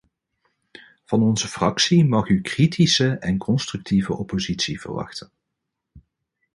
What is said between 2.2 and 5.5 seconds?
u kritische en constructieve oppositie verwachten.